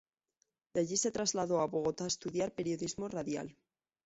De 0.73 0.79
allí 0.81 0.97
se 1.01 1.11
trasladó 1.11 1.59
a 1.61 1.67
Bogotá 1.67 2.05
a 2.05 2.13
estudiar 2.13 2.55
periodismo 2.55 3.07
radial. 3.07 3.55